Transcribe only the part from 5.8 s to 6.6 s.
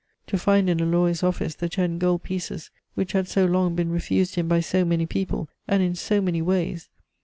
in so many